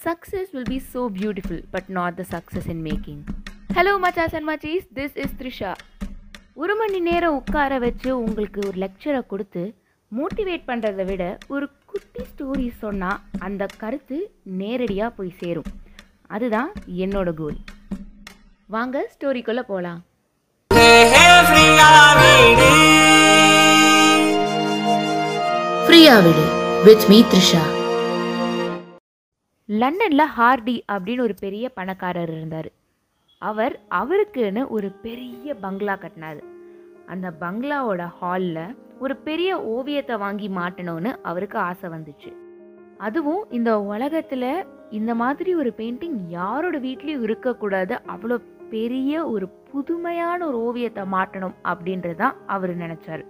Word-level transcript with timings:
Success 0.00 0.52
will 0.52 0.64
be 0.64 0.78
so 0.78 1.08
beautiful, 1.10 1.58
but 1.70 1.88
not 1.88 2.16
the 2.16 2.24
success 2.26 2.66
in 2.74 2.78
making. 2.84 3.18
Hello 3.76 3.92
மச்சாஸ் 4.04 4.34
and 4.36 4.48
மச்சீஸ் 4.50 4.86
this 4.98 5.16
is 5.22 5.34
Trisha 5.40 5.72
ஒரு 6.56 6.74
மணி 6.80 6.98
நேரம் 7.08 7.36
உட்கார 7.40 7.78
வச்சு 7.84 8.10
உங்களுக்கு 8.22 8.60
ஒரு 8.68 8.76
லெக்சரை 8.84 9.20
கொடுத்து 9.32 9.62
மோட்டிவேட் 10.12 10.64
பண்ணுறதை 10.70 11.04
விட 11.10 11.24
ஒரு 11.54 11.66
குட்டி 11.92 12.22
ஸ்டோரி 12.30 12.66
சொன்னால் 12.82 13.20
அந்த 13.48 13.66
கருத்து 13.82 14.18
நேரடியாக 14.62 15.10
போய் 15.18 15.32
சேரும். 15.42 15.70
அதுதான் 16.36 16.70
என்னோட 17.04 17.34
கோல் 17.40 17.58
வாங்க 18.68 19.04
ஸ்டோரிக்குள்ளே 19.14 19.64
போகலாம் 19.72 20.00
ஃப்ரீயா 25.84 26.16
விடு 26.26 26.46
வித் 26.86 27.06
மீ 27.10 27.18
த்ரிஷா 27.32 27.62
லண்டனில் 29.78 30.32
ஹார்டி 30.36 30.74
அப்படின்னு 30.92 31.20
ஒரு 31.20 31.34
பெரிய 31.40 31.68
பணக்காரர் 31.68 32.30
இருந்தார். 32.30 32.68
அவர் 33.38 33.80
அவருக்குன்னு 33.90 34.68
ஒரு 34.68 34.88
பெரிய 35.02 35.54
பங்களா 35.54 35.94
கட்டினார். 35.96 36.40
அந்த 37.06 37.32
பங்களாவோட 37.40 38.06
ஹாலில் 38.18 38.76
ஒரு 38.98 39.16
பெரிய 39.16 39.62
ஓவியத்தை 39.62 40.16
வாங்கி 40.16 40.48
மாட்டணும்னு 40.48 41.12
அவருக்கு 41.22 41.58
ஆசை 41.58 41.90
வந்துச்சு. 41.90 42.32
அதுவும் 42.98 43.44
இந்த 43.50 43.80
உலகத்தில் 43.80 44.66
இந்த 44.90 45.14
மாதிரி 45.14 45.54
ஒரு 45.54 45.72
பெயிண்டிங் 45.76 46.18
யாரோட 46.28 46.78
வீட்லேயும் 46.78 47.26
இருக்கக்கூடாது 47.28 48.00
அவ்வளோ 48.08 48.38
பெரிய 48.70 49.28
ஒரு 49.28 49.48
புதுமையான 49.48 50.46
ஒரு 50.46 50.60
ஓவியத்தை 50.60 51.04
மாட்டணும் 51.12 51.56
அப்படின்றதான் 51.64 52.36
அவர் 52.46 52.78
நினச்சார். 52.78 53.24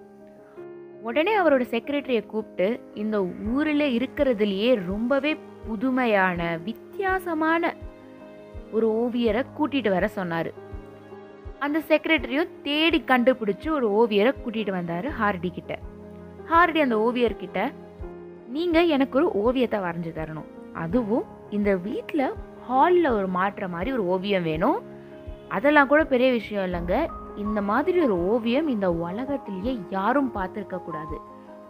உடனே 1.02 1.38
அவரோட 1.38 1.64
செக்ரட்டரியை 1.70 2.26
கூப்பிட்டு 2.26 2.80
இந்த 2.94 3.16
ஊரில் 3.24 3.86
இருக்கிறதுலையே 3.98 4.70
ரொம்பவே 4.86 5.36
புதுமையான 5.68 6.58
வித்தியாசமான 6.64 7.74
ஒரு 8.72 8.86
ஓவியரை 9.02 9.42
கூட்டிட்டு 9.58 9.90
வர 9.90 10.08
சொன்னார். 10.08 10.50
அந்த 11.58 11.78
செக்ரட்டரியும் 11.88 12.50
தேடி 12.62 13.04
கண்டுபிடிச்சு 13.06 13.68
ஒரு 13.70 13.86
ஓவியரை 13.90 14.32
கூட்டிகிட்டு 14.34 14.70
வந்தார் 14.70 15.08
ஹார்டி 15.20 15.50
கிட்ட. 15.50 15.78
ஹார்டி 16.50 16.80
அந்த 16.80 16.96
ஓவியர்கிட்ட 16.96 17.72
நீங்கள் 18.48 18.88
எனக்கு 18.88 19.18
ஒரு 19.18 19.32
ஓவியத்தை 19.32 19.80
வரைஞ்சி 19.80 20.12
தரணும். 20.20 20.48
அதுவும் 20.72 21.24
இந்த 21.50 21.76
வீட்டில் 21.76 22.32
ஹாலில் 22.66 23.10
ஒரு 23.10 23.28
மாற்ற 23.28 23.68
மாதிரி 23.68 23.92
ஒரு 23.92 24.06
ஓவியம் 24.06 24.42
வேணும். 24.42 24.78
அதெல்லாம் 25.48 25.86
கூட 25.86 26.04
பெரிய 26.04 26.30
விஷயம் 26.32 26.66
இல்லைங்க. 26.66 26.96
இந்த 27.36 27.62
மாதிரி 27.62 28.00
ஒரு 28.00 28.28
ஓவியம் 28.28 28.68
இந்த 28.68 28.92
உலகத்திலேயே 28.92 29.80
யாரும் 29.90 30.34
பார்த்துருக்க 30.34 30.84
கூடாது. 30.84 31.16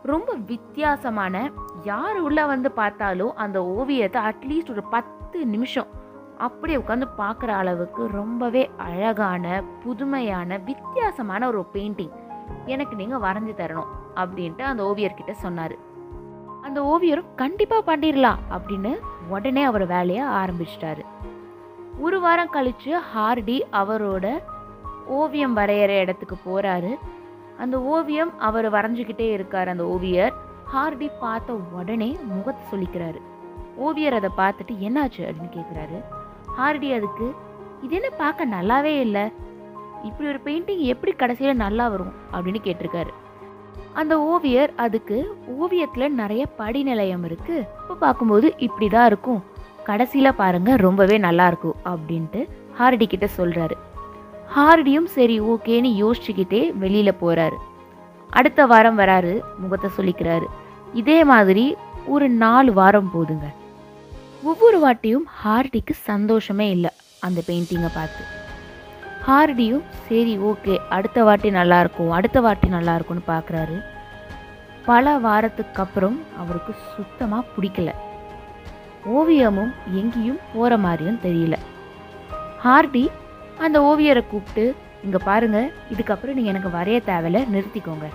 ரொம்ப 0.03 0.35
வித்தியாசமான 0.35 1.51
யார் 1.83 2.21
உள்ள 2.21 2.47
வந்து 2.47 2.71
பார்த்தாலும் 2.71 3.35
அந்த 3.35 3.65
ஓவியத்தை 3.65 4.23
அட்லீஸ்ட் 4.23 4.71
ஒரு 4.71 4.83
பத்து 4.83 5.47
நிமிஷம் 5.47 5.87
அப்படியே 6.39 6.79
உட்காந்து 6.79 7.07
பார்க்குற 7.19 7.49
அளவுக்கு 7.49 8.07
ரொம்பவே 8.07 8.71
அழகான 8.77 9.63
புதுமையான 9.85 10.59
வித்தியாசமான 10.59 11.47
ஒரு 11.47 11.67
பெயிண்டிங் 11.73 12.15
எனக்கு 12.67 12.97
நீங்கள் 12.97 13.21
வரைஞ்சி 13.21 13.55
தரணும் 13.57 13.91
அப்படின்ட்டு 14.17 14.63
அந்த 14.63 14.83
ஓவியர்கிட்ட 14.83 15.31
சொன்னார். 15.31 15.77
அந்த 16.63 16.83
ஓவியரும் 16.83 17.35
கண்டிப்பாக 17.37 17.97
பண்ணிடலாம் 17.97 18.41
அப்படின்னு 18.51 18.93
உடனே 19.29 19.63
அவர் 19.65 19.87
வேலையை 19.87 20.25
ஆரம்பிச்சிட்டாரு. 20.25 21.05
ஒரு 21.99 22.21
வாரம் 22.21 22.51
கழித்து 22.51 23.01
ஹார்டி 23.15 23.61
அவரோட 23.73 24.41
ஓவியம் 25.19 25.57
வரைகிற 25.57 25.93
இடத்துக்கு 26.05 26.37
போகிறாரு 26.47 26.93
அந்த 27.63 27.77
ஓவியம் 27.95 28.33
அவர் 28.39 28.67
வரைஞ்சிக்கிட்டே 28.75 29.27
இருக்கார் 29.37 29.71
அந்த 29.73 29.85
ஓவியர். 29.95 30.35
ஹார்டி 30.73 31.09
பார்த்த 31.21 31.57
உடனே 31.79 32.09
முகத்தை 32.31 32.65
சொல்லிக்கிறாரு 32.73 33.21
ஓவியர் 33.87 34.17
அதை 34.19 34.31
பார்த்துட்டு 34.37 34.75
என்னாச்சு? 34.87 35.23
அப்படின்னு 35.29 35.51
கேட்குறாரு 35.57 35.99
ஹார்டி 36.59 36.89
அதுக்கு 36.97 37.27
இது 37.85 37.95
என்ன 37.99 38.09
பார்க்க 38.23 38.55
நல்லாவே 38.57 38.93
இல்லை. 39.07 39.25
இப்படி 40.09 40.27
ஒரு 40.33 40.41
பெயிண்டிங் 40.47 40.83
எப்படி 40.93 41.13
கடைசியில் 41.13 41.63
நல்லா 41.65 41.85
வரும்? 41.89 42.15
அப்படின்னு 42.33 42.61
கேட்டிருக்காரு. 42.67 43.13
அந்த 44.01 44.15
ஓவியர் 44.33 44.73
அதுக்கு 44.85 45.17
ஓவியத்தில் 45.59 46.17
நிறைய 46.21 46.43
படிநிலையம் 46.59 47.25
இருக்குது 47.29 47.67
இப்போ 47.83 47.95
பார்க்கும்போது 48.05 48.49
இப்படி 48.67 48.89
தான் 48.89 49.09
இருக்கும். 49.11 49.41
கடைசியில் 49.89 50.39
பாருங்க 50.41 50.71
ரொம்பவே 50.87 51.19
நல்லா 51.27 51.47
இருக்கும். 51.47 51.79
அப்படின்ட்டு 51.93 52.43
ஹார்டி 52.79 53.07
கிட்ட 53.07 53.27
சொல்கிறாரு 53.39 53.77
ஹார்டியும் 54.55 55.09
சரி 55.17 55.41
ஓகேன்னு 55.41 55.91
யோசிச்சுக்கிட்டே 56.03 56.63
வெளியில் 56.83 57.19
போகிறாரு 57.21 57.59
அடுத்த 58.31 58.67
வாரம் 58.67 58.99
வராரு 58.99 59.33
முகத்தை 59.59 59.91
சொல்லிக்கிறாரு. 59.97 60.47
இதே 60.93 61.19
மாதிரி 61.25 61.65
ஒரு 62.07 62.29
நாலு 62.43 62.73
வாரம் 62.73 63.11
போதுங்க. 63.15 63.47
ஒவ்வொரு 64.43 64.79
வாட்டியும் 64.85 65.27
ஹார்டிக்கு 65.43 65.95
சந்தோஷமே 66.11 66.71
இல்லை 66.71 66.91
அந்த 67.21 67.43
பெயிண்டிங்கை 67.47 67.91
பார்த்து. 67.95 68.23
ஹார்டியும் 69.27 69.85
சரி 70.09 70.35
ஓகே 70.51 70.77
அடுத்த 70.89 71.25
வாட்டி 71.25 71.51
நல்லாயிருக்கும் 71.51 72.13
அடுத்த 72.19 72.41
வாட்டி 72.41 72.69
நல்லாயிருக்கும்னு 72.69 73.25
பார்க்குறாரு. 73.27 73.79
பல 74.85 75.19
வாரத்துக்கு 75.19 75.83
அப்புறம் 75.83 76.17
அவருக்கு 76.39 76.73
சுத்தமாக 76.97 77.49
பிடிக்கல. 77.55 77.91
ஓவியமும் 79.19 79.73
எங்கேயும் 80.01 80.41
போகிற 80.55 80.77
மாதிரியும் 80.77 81.23
தெரியல. 81.25 81.57
ஹார்டி 82.65 83.05
அந்த 83.65 83.81
ஓவியரை 83.81 84.23
கூப்பிட்டு 84.31 84.75
இங்கே 85.05 85.19
பாருங்க 85.25 85.71
இதுக்கப்புறம் 85.93 86.37
நீங்கள் 86.39 86.53
எனக்கு 86.53 86.71
வரைய 86.79 86.99
தேவையில்ல 87.11 87.41
நிறுத்திக்கோங்க. 87.55 88.07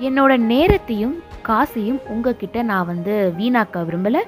என்னோட 0.00 0.36
நேரத்தையும் 0.36 1.22
காசையும் 1.42 2.00
உங்ககிட்ட 2.08 2.62
நான் 2.62 2.86
வந்து 2.86 3.34
வீணாக்க 3.38 3.84
விரும்பலை. 3.88 4.22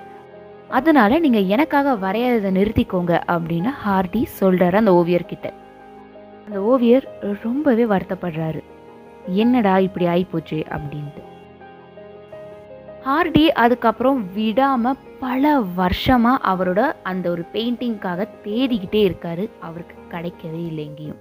அதனால 0.69 1.19
நீங்கள் 1.19 1.47
எனக்காக 1.47 1.95
வரையறதை 1.95 2.51
நிறுத்திக்கோங்க 2.59 3.21
அப்படின்னு 3.35 3.73
ஹார்டி 3.85 4.23
சொல்கிறாரு 4.41 4.75
அந்த 4.75 4.93
ஓவியர்கிட்ட. 4.93 5.51
அந்த 6.47 6.61
ஓவியர் 6.61 7.07
ரொம்பவே 7.43 7.85
வருத்தப்படுறாரு. 7.85 8.63
என்னடா 9.43 9.79
இப்படி 9.79 10.07
ஆகிப்போச்சு 10.07 10.59
அப்படின்ட்டு. 10.77 11.23
ஹார்டி 13.07 13.43
அதுக்கப்புறம் 13.63 14.21
விடாமல் 14.35 15.01
பல 15.21 15.51
வருஷமாக 15.79 16.45
அவரோட 16.53 16.81
அந்த 17.03 17.31
ஒரு 17.31 17.43
பெயிண்டிங்காக 17.53 18.27
தேடிக்கிட்டே 18.45 19.01
இருக்காரு. 19.09 19.45
அவருக்கு 19.61 19.97
கிடைக்கவே 20.13 20.61
இல்லை 20.71 20.85
எங்கேயும். 20.89 21.21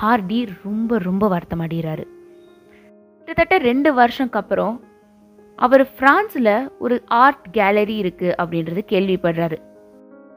ஹார்டி 0.00 0.38
ரொம்ப 0.64 0.98
ரொம்ப 0.98 1.28
வருத்தம் 1.28 1.62
அடைகிறாரு 1.66 2.04
கிட்டத்தட்ட 3.18 3.58
ரெண்டு 3.68 3.90
வருஷம்க்கு 3.94 4.40
அப்புறம் 4.42 4.76
அவர் 5.58 5.84
ஃப்ரான்ஸில் 5.94 6.54
ஒரு 6.78 7.02
ஆர்ட் 7.06 7.46
கேலரி 7.50 7.96
இருக்குது 8.02 8.36
அப்படின்றது 8.40 8.82
கேள்விப்படுறாரு. 8.92 9.58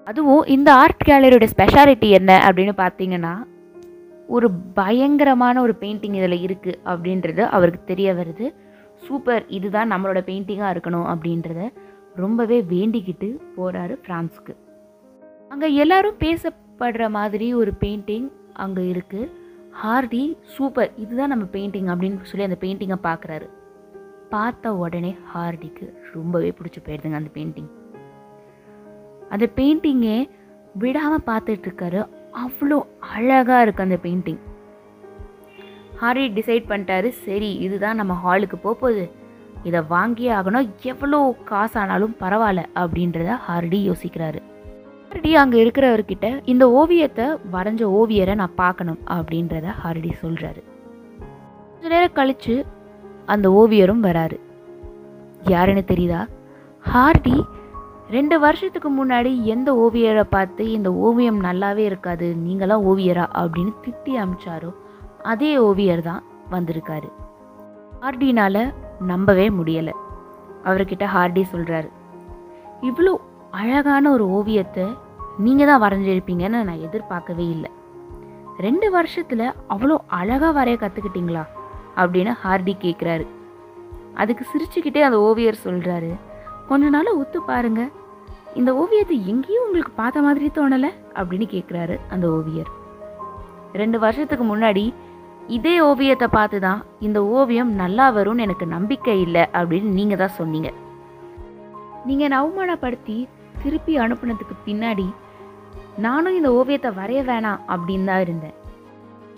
அதுவும் 0.08 0.44
இந்த 0.46 0.70
ஆர்ட் 0.74 1.08
கேலரியோட 1.10 1.48
ஸ்பெஷாலிட்டி 1.54 2.10
என்ன 2.20 2.32
அப்படின்னு 2.48 2.76
பார்த்தீங்கன்னா 2.84 3.34
ஒரு 4.28 4.48
பயங்கரமான 4.74 5.62
ஒரு 5.62 5.74
பெயிண்டிங் 5.80 6.18
இதில் 6.20 6.44
இருக்குது 6.48 6.80
அப்படின்றது 6.92 7.44
அவருக்கு 7.56 7.82
தெரிய 7.84 8.14
வருது. 8.14 8.46
சூப்பர் 9.08 9.46
இதுதான் 9.48 9.92
நம்மளோட 9.92 10.20
பெயிண்டிங்காக 10.24 10.74
இருக்கணும் 10.76 11.08
அப்படின்றத 11.08 11.64
ரொம்பவே 12.16 12.62
வேண்டிக்கிட்டு 12.62 13.30
போகிறாரு 13.58 13.96
ஃப்ரான்ஸுக்கு 14.06 14.54
அங்கே 15.50 15.74
எல்லாரும் 15.76 16.18
பேசப்படுற 16.18 17.10
மாதிரி 17.10 17.54
ஒரு 17.54 17.72
பெயிண்டிங் 17.80 18.28
அங்கே 18.54 18.82
இருக்குது 18.82 19.30
ஹார்டி 19.84 20.24
சூப்பர் 20.56 20.92
இதுதான் 20.96 21.30
நம்ம 21.30 21.46
பெயிண்டிங் 21.52 21.90
அப்படின்னு 21.92 22.24
சொல்லி 22.24 22.44
அந்த 22.44 22.58
பெயிண்டிங்கை 22.62 23.00
பார்க்குறாரு 23.04 23.48
பார்த்த 24.30 24.76
உடனே 24.76 25.18
ஹார்டிக்கு 25.34 25.86
ரொம்பவே 26.14 26.50
பிடிச்சி 26.50 26.80
போயிடுதுங்க 26.82 27.16
அந்த 27.16 27.32
பெயிண்டிங் 27.34 27.72
அந்த 29.30 29.46
பெயிண்டிங்கே 29.56 30.18
விடாமல் 30.76 31.28
பார்த்துட்டு 31.28 31.68
இருக்காரு. 31.68 32.00
அவ்வளோ 32.44 32.78
அழகாக 33.14 33.64
இருக்குது 33.66 33.88
அந்த 33.90 33.98
பெயிண்டிங் 34.04 34.42
ஹாரி 36.00 36.24
டிசைட் 36.30 36.70
பண்ணிட்டாரு 36.70 37.10
சரி 37.26 37.52
இதுதான் 37.66 37.96
நம்ம 37.96 38.14
ஹாலுக்கு 38.24 38.58
போகுது. 38.62 39.06
இதை 39.64 39.80
வாங்கியே 39.90 40.32
ஆகணும் 40.38 40.70
எவ்வளோ 40.82 41.20
காசு 41.46 41.80
ஆனாலும் 41.80 42.16
பரவாயில்ல 42.20 42.64
அப்படின்றத 42.82 43.38
ஹார்டி 43.48 43.80
யோசிக்கிறாரு. 43.90 44.40
ஹார்டி 45.10 45.32
அங்கே 45.34 45.58
இருக்கிறவர்கிட்ட 45.64 46.28
இந்த 46.46 46.66
ஓவியத்தை 46.72 47.26
வரைஞ்ச 47.52 47.82
ஓவியரை 48.00 48.36
நான் 48.36 48.60
பார்க்கணும் 48.62 49.00
அப்படின்றத 49.10 49.68
ஹார்டி 49.84 50.12
சொல்கிறாரு 50.22 50.62
கொஞ்ச 51.74 51.96
நேரம் 51.96 52.18
கழித்து 52.20 52.56
அந்த 53.26 53.48
ஓவியரும் 53.62 54.06
வராரு. 54.08 54.38
யாருன்னு 55.54 55.84
தெரியுதா? 55.92 56.22
ஹார்டி 56.94 57.36
ரெண்டு 58.10 58.36
வருஷத்துக்கு 58.40 58.90
முன்னாடி 58.98 59.32
எந்த 59.44 59.70
ஓவியரை 59.84 60.24
பார்த்து 60.30 60.72
இந்த 60.72 60.90
ஓவியம் 60.94 61.40
நல்லாவே 61.44 61.84
இருக்காது 61.92 62.28
நீங்களாம் 62.46 62.86
ஓவியரா 62.92 63.26
அப்படின்னு 63.42 63.74
திட்டி 63.86 64.14
அமிச்சாரோ? 64.24 64.72
அதே 65.32 65.52
ஓவியர் 65.58 66.02
தான் 66.02 66.24
வந்திருக்காரு. 66.52 67.10
ஹார்டினால் 68.02 68.64
நம்பவே 69.12 69.46
முடியலை. 69.50 69.94
அவர்கிட்ட 70.64 71.06
ஹார்டி 71.16 71.44
சொல்கிறாரு 71.54 71.90
இவ்வளோ 72.90 73.14
அழகான 73.52 74.12
ஒரு 74.12 74.26
ஓவியத்தை 74.38 74.86
நீங்கள் 75.46 75.70
தான் 75.70 75.84
வரைஞ்சிருப்பீங்கன்னு 75.84 76.60
நான் 76.70 76.84
எதிர்பார்க்கவே 76.88 77.46
இல்லை. 77.56 77.72
ரெண்டு 78.66 78.88
வருஷத்தில் 78.92 79.46
அவ்வளோ 79.74 79.96
அழகாக 80.20 80.52
வரைய 80.60 80.78
கற்றுக்கிட்டீங்களா 80.82 81.44
அப்படின்னு 82.02 82.34
ஹார்டி 82.44 82.74
கேட்குறாரு 82.86 83.26
அதுக்கு 84.22 84.44
சிரிச்சுக்கிட்டே 84.52 85.02
அந்த 85.02 85.20
ஓவியர் 85.20 85.64
சொல்கிறாரு 85.66 86.12
கொஞ்ச 86.68 86.90
நாள் 86.90 87.18
ஒத்து 87.22 87.40
பாருங்க. 87.42 87.82
இந்த 88.60 88.70
ஓவியத்தை 88.82 89.16
எங்கேயும் 89.32 89.66
உங்களுக்கு 89.66 89.94
பார்த்த 90.02 90.22
மாதிரி 90.22 90.48
தோணலை? 90.56 90.92
அப்படின்னு 91.20 91.48
கேட்குறாரு 91.56 91.96
அந்த 92.10 92.26
ஓவியர். 92.38 92.70
ரெண்டு 93.82 93.98
வருஷத்துக்கு 94.00 94.46
முன்னாடி 94.56 94.84
இதே 95.56 95.74
ஓவியத்தை 95.90 96.28
பார்த்து 96.36 96.58
தான் 96.66 96.82
இந்த 97.08 97.20
ஓவியம் 97.38 97.72
நல்லா 97.82 98.06
வரும்னு 98.18 98.46
எனக்கு 98.46 98.66
நம்பிக்கை 98.74 99.16
இல்லை 99.26 99.44
அப்படின்னு 99.58 99.90
நீங்கள் 99.98 100.22
தான் 100.22 100.38
சொன்னீங்க. 100.40 100.70
நீங்கள் 102.08 102.26
என்னை 102.28 102.40
அவமானப்படுத்தி 102.42 103.18
திருப்பி 103.64 103.94
அனுப்புனதுக்கு 104.04 104.56
பின்னாடி 104.68 105.08
நானும் 106.06 106.38
இந்த 106.38 106.50
ஓவியத்தை 106.60 106.92
வரைய 107.00 107.22
வேணாம் 107.30 107.64
அப்படின்னு 107.74 108.10
தான் 108.12 108.24
இருந்தேன். 108.26 108.56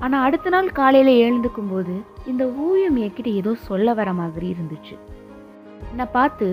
ஆனால் 0.03 0.25
அடுத்த 0.27 0.49
நாள் 0.49 0.69
காலையில் 0.79 1.21
எழுந்துக்கும் 1.25 1.71
போது 1.73 1.95
இந்த 2.31 2.43
ஓவியம் 2.65 2.97
என்கிட்ட 3.05 3.31
ஏதோ 3.41 3.51
சொல்ல 3.67 3.93
வர 3.99 4.09
மாதிரி 4.19 4.47
இருந்துச்சு. 4.53 4.95
என்னை 5.91 6.05
பார்த்து 6.17 6.47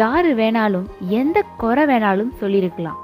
யார் 0.00 0.28
வேணாலும் 0.40 0.86
எந்த 1.20 1.38
குறை 1.62 1.84
வேணாலும் 1.90 2.36
சொல்லியிருக்கலாம். 2.40 3.00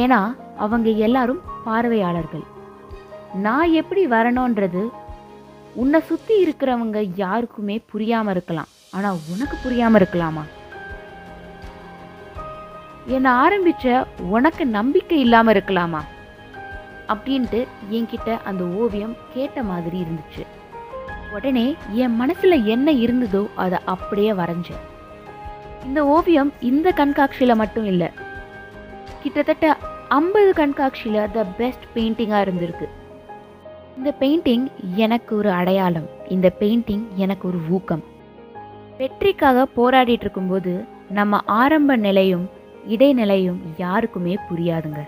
ஏன்னா 0.00 0.20
அவங்க 0.64 0.88
எல்லாரும் 1.06 1.40
பார்வையாளர்கள். 1.64 2.44
நான் 3.46 3.70
எப்படி 3.80 4.06
வரணுன்றது 4.06 4.82
உன்னை 5.82 5.98
சுற்றி 6.08 6.34
இருக்கிறவங்க 6.44 6.98
யாருக்குமே 7.22 7.76
புரியாமல் 7.92 8.32
இருக்கலாம். 8.34 8.70
ஆனால் 8.96 9.18
உனக்கு 9.32 9.56
புரியாமல் 9.62 9.98
இருக்கலாமா? 10.00 10.44
என்னை 13.16 13.30
ஆரம்பித்த 13.44 14.06
உனக்கு 14.34 14.64
நம்பிக்கை 14.78 15.18
இல்லாமல் 15.24 15.54
இருக்கலாமா? 15.54 16.02
அப்படின்ட்டு 17.12 17.60
என்கிட்ட 17.96 18.30
அந்த 18.50 18.64
ஓவியம் 18.82 19.16
கேட்ட 19.34 19.62
மாதிரி 19.70 19.96
இருந்துச்சு. 20.04 20.44
உடனே 21.36 21.66
என் 22.02 22.16
மனசில் 22.22 22.66
என்ன 22.74 22.88
இருந்ததோ 23.04 23.42
அதை 23.64 23.78
அப்படியே 23.94 24.32
வரைஞ்சேன். 24.40 24.82
இந்த 25.86 26.00
ஓவியம் 26.16 26.52
இந்த 26.70 26.88
கண்காட்சியில் 27.00 27.60
மட்டும் 27.62 27.88
இல்லை 27.92 28.08
கிட்டத்தட்ட 29.22 29.66
ஐம்பது 30.20 30.50
கண்காட்சியில் 30.60 31.30
த 31.36 31.42
பெஸ்ட் 31.58 31.86
பெயிண்டிங்காக 31.94 32.44
இருந்திருக்கு. 32.46 32.86
இந்த 33.96 34.14
பெயிண்டிங் 34.20 34.66
எனக்கு 34.94 35.36
ஒரு 35.36 35.50
அடையாளம். 35.50 36.08
இந்த 36.28 36.52
பெயிண்டிங் 36.60 37.04
எனக்கு 37.14 37.48
ஒரு 37.48 37.58
ஊக்கம். 37.70 38.04
வெற்றிக்காக 38.98 39.66
போராடிட்டு 39.76 40.24
இருக்கும்போது 40.26 40.84
நம்ம 41.08 41.40
ஆரம்ப 41.44 41.96
நிலையும் 41.96 42.48
இடைநிலையும் 42.88 43.60
யாருக்குமே 43.76 44.38
புரியாதுங்க. 44.50 45.02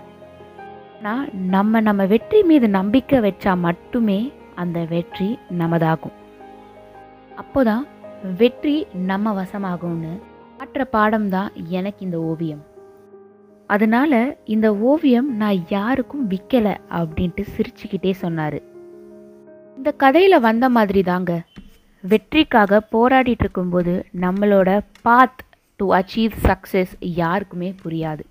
ஆனால் 0.97 1.29
நம்ம 1.33 1.79
நம்ம 1.79 2.05
வெற்றி 2.05 2.43
மீது 2.43 2.69
நம்பிக்கை 2.69 3.19
வச்சா 3.19 3.57
மட்டுமே 3.57 4.31
அந்த 4.55 4.79
வெற்றி 4.89 5.39
நமதாகும். 5.57 6.15
அப்போதான் 7.41 7.83
வெற்றி 8.37 8.87
நம்ம 8.91 9.43
வசமாகும்னு 9.43 10.13
மாற்ற 10.57 10.85
பாடம் 10.85 11.29
தான் 11.29 11.51
எனக்கு 11.67 12.05
இந்த 12.05 12.19
ஓவியம். 12.21 12.63
அதனால 13.67 14.37
இந்த 14.45 14.75
ஓவியம் 14.75 15.29
நான் 15.35 15.59
யாருக்கும் 15.69 16.29
விற்கலை 16.29 16.75
அப்படின்ட்டு 16.89 17.43
சிரிச்சுக்கிட்டே 17.55 18.11
சொன்னார். 18.11 18.75
இந்த 19.87 19.97
கதையில் 19.97 20.39
வந்த 20.39 20.69
மாதிரி 20.69 21.03
தாங்க 21.03 21.33
வெற்றிக்காக 22.03 22.79
போராடிட்டு 22.91 23.43
இருக்கும்போது 23.43 24.05
நம்மளோட 24.21 24.69
பாத் 25.01 25.43
டு 25.75 25.85
அச்சீவ் 25.93 26.33
சக்ஸஸ் 26.43 26.93
யாருக்குமே 26.99 27.69
புரியாது. 27.83 28.23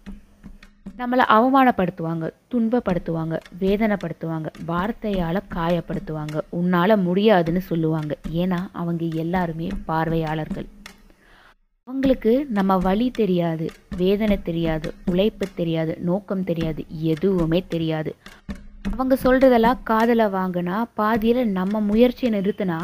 நம்மளை 0.98 1.24
அவமானப்படுத்துவாங்க 1.36 2.30
துன்பப்படுத்துவாங்க 2.50 3.38
வேதனைப்படுத்துவாங்க 3.60 4.50
வார்த்தையால் 4.66 5.40
காயப்படுத்துவாங்க 5.54 6.40
உன்னால் 6.50 6.96
முடியாதுன்னு 6.96 7.60
சொல்லுவாங்க. 7.60 8.16
ஏன்னா 8.32 8.60
அவங்க 8.72 9.04
எல்லாருமே 9.24 9.68
பார்வையாளர்கள். 9.84 10.68
அவங்களுக்கு 11.88 12.46
நம்ம 12.50 12.78
வழி 12.78 13.10
தெரியாது 13.10 13.68
வேதனை 13.96 14.42
தெரியாது 14.42 14.94
உழைப்பு 15.06 15.48
தெரியாது 15.54 15.98
நோக்கம் 16.00 16.44
தெரியாது 16.44 16.84
எதுவுமே 17.14 17.64
தெரியாது. 17.68 18.14
அவங்க 18.96 19.14
சொல்கிறதெல்லாம் 19.24 19.82
காதில் 19.84 20.32
வாங்கினா 20.34 20.76
பாதியில் 20.94 21.50
நம்ம 21.50 21.80
முயற்சியை 21.80 22.30
நிறுத்தினா 22.34 22.78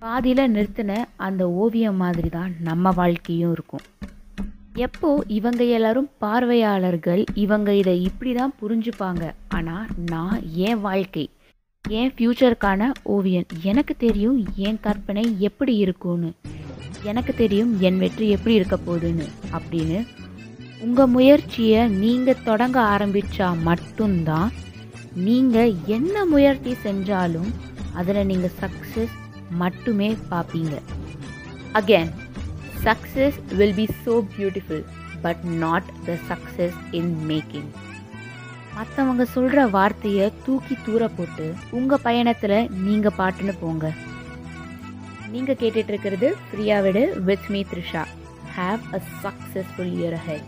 பாதியில் 0.00 0.52
நிறுத்தின 0.54 0.92
அந்த 1.16 1.48
ஓவியம் 1.48 1.96
மாதிரி 1.96 2.28
தான் 2.28 2.52
நம்ம 2.58 2.90
வாழ்க்கையும் 2.90 3.52
இருக்கும். 3.52 3.84
எப்போ 4.86 5.24
இவங்க 5.26 5.64
எல்லாரும் 5.64 6.08
பார்வையாளர்கள் 6.18 7.24
இவங்க 7.34 7.74
இதை 7.74 8.02
இப்படி 8.02 8.32
தான் 8.32 8.54
புரிஞ்சுப்பாங்க. 8.60 9.22
ஆனால் 9.48 9.86
நான் 10.10 10.38
என் 10.68 10.80
வாழ்க்கை 10.80 11.24
என் 11.84 12.12
ஃப்யூச்சருக்கான 12.16 12.90
ஓவியம் 13.02 13.46
எனக்கு 13.62 13.96
தெரியும் 13.96 14.38
என் 14.56 14.80
கற்பனை 14.80 15.24
எப்படி 15.38 15.76
இருக்கும்னு 15.76 16.30
எனக்கு 17.04 17.34
தெரியும் 17.34 17.80
என் 17.80 17.98
வெற்றி 17.98 18.28
எப்படி 18.28 18.54
இருக்க 18.54 18.76
போகுதுன்னு 18.76 19.26
அப்படின்னு 19.52 19.98
உங்கள் 20.80 21.12
முயற்சியை 21.16 21.88
நீங்கள் 21.88 22.42
தொடங்க 22.44 22.80
ஆரம்பித்தா 22.94 23.62
மட்டும்தான் 23.62 24.50
நீங்கள் 25.14 25.74
என்ன 25.86 26.24
முயற்சி 26.24 26.76
செஞ்சாலும் 26.84 27.50
அதில் 27.94 28.26
நீங்கள் 28.26 28.56
சக்ஸஸ் 28.60 29.14
மட்டுமே 29.50 30.16
பார்ப்பீங்க 30.30 30.74
again 31.72 32.10
success 32.84 33.38
will 33.52 33.74
be 33.74 33.88
so 34.04 34.24
beautiful 34.38 34.84
but 35.22 35.44
not 35.44 35.84
the 36.06 36.18
success 36.28 36.78
in 36.90 37.14
making 37.26 37.70
மற்றவங்க 38.76 39.22
சொல்கிற 39.22 39.66
வார்த்தையை 39.66 40.32
தூக்கி 40.46 40.76
தூர 40.84 41.08
போட்டு 41.08 41.54
உங்கள் 41.70 42.00
பயணத்தில் 42.00 42.68
நீங்கள் 42.70 43.16
பாட்டுன்னு 43.18 43.58
போங்க. 43.60 43.92
நீங்கள் 45.30 45.56
கேட்டுட்ருக்கிறது 45.56 46.26
இருக்கிறது 46.26 46.82
விடு 46.82 47.22
with 47.22 47.50
me 47.50 47.62
Trisha 47.62 48.04
have 48.56 48.80
a 48.94 49.00
successful 49.22 49.92
year 49.98 50.14
ahead 50.14 50.46